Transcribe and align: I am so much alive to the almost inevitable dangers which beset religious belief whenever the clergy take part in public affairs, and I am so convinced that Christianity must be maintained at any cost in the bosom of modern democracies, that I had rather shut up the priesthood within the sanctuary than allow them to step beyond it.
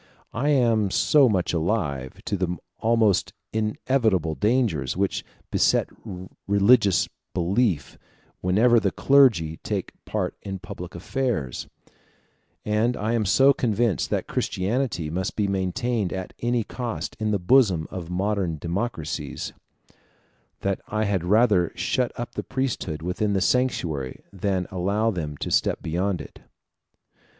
I 0.33 0.49
am 0.49 0.89
so 0.89 1.29
much 1.29 1.53
alive 1.53 2.23
to 2.25 2.35
the 2.35 2.57
almost 2.79 3.33
inevitable 3.53 4.33
dangers 4.33 4.97
which 4.97 5.23
beset 5.51 5.91
religious 6.47 7.07
belief 7.35 7.99
whenever 8.39 8.79
the 8.79 8.89
clergy 8.89 9.57
take 9.57 9.91
part 10.05 10.35
in 10.41 10.57
public 10.57 10.95
affairs, 10.95 11.67
and 12.65 12.97
I 12.97 13.13
am 13.13 13.25
so 13.25 13.53
convinced 13.53 14.09
that 14.09 14.25
Christianity 14.25 15.11
must 15.11 15.35
be 15.35 15.47
maintained 15.47 16.11
at 16.11 16.33
any 16.39 16.63
cost 16.63 17.15
in 17.19 17.29
the 17.29 17.37
bosom 17.37 17.87
of 17.91 18.09
modern 18.09 18.57
democracies, 18.57 19.53
that 20.61 20.81
I 20.87 21.03
had 21.03 21.23
rather 21.23 21.73
shut 21.75 22.11
up 22.19 22.33
the 22.33 22.41
priesthood 22.41 23.03
within 23.03 23.33
the 23.33 23.39
sanctuary 23.39 24.23
than 24.33 24.65
allow 24.71 25.11
them 25.11 25.37
to 25.37 25.51
step 25.51 25.79
beyond 25.83 26.21
it. 26.21 26.39